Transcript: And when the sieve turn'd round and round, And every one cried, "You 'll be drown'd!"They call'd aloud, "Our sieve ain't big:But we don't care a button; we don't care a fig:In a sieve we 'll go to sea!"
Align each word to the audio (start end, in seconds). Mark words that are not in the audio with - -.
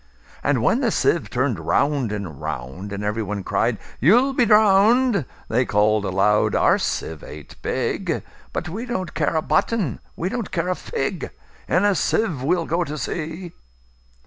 And 0.43 0.63
when 0.63 0.81
the 0.81 0.89
sieve 0.89 1.29
turn'd 1.29 1.59
round 1.59 2.11
and 2.11 2.41
round, 2.41 2.91
And 2.91 3.03
every 3.03 3.21
one 3.21 3.43
cried, 3.43 3.77
"You 3.99 4.17
'll 4.19 4.33
be 4.33 4.47
drown'd!"They 4.47 5.63
call'd 5.65 6.05
aloud, 6.05 6.55
"Our 6.55 6.79
sieve 6.79 7.23
ain't 7.23 7.61
big:But 7.61 8.67
we 8.67 8.87
don't 8.87 9.13
care 9.13 9.35
a 9.35 9.43
button; 9.43 9.99
we 10.15 10.27
don't 10.27 10.49
care 10.49 10.69
a 10.69 10.75
fig:In 10.75 11.85
a 11.85 11.93
sieve 11.93 12.41
we 12.41 12.55
'll 12.57 12.65
go 12.65 12.83
to 12.83 12.97
sea!" 12.97 13.51